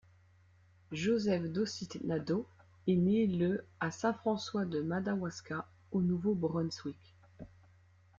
[0.91, 2.47] Joseph Docithe Nadeau
[2.87, 7.13] est né le à Saint-François-de-Madawaska, au Nouveau-Brunswick.